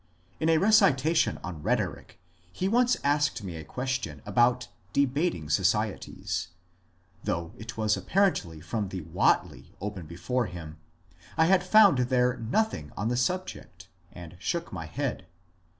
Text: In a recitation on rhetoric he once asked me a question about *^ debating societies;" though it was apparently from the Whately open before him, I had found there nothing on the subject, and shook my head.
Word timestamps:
In 0.39 0.49
a 0.49 0.57
recitation 0.57 1.37
on 1.43 1.61
rhetoric 1.61 2.17
he 2.51 2.67
once 2.67 2.97
asked 3.03 3.43
me 3.43 3.55
a 3.55 3.63
question 3.63 4.23
about 4.25 4.61
*^ 4.61 4.67
debating 4.93 5.47
societies;" 5.47 6.47
though 7.23 7.51
it 7.55 7.77
was 7.77 7.95
apparently 7.95 8.61
from 8.61 8.89
the 8.89 9.01
Whately 9.01 9.75
open 9.79 10.07
before 10.07 10.47
him, 10.47 10.77
I 11.37 11.45
had 11.45 11.63
found 11.63 11.99
there 11.99 12.37
nothing 12.37 12.91
on 12.97 13.09
the 13.09 13.15
subject, 13.15 13.89
and 14.11 14.35
shook 14.39 14.73
my 14.73 14.87
head. 14.87 15.27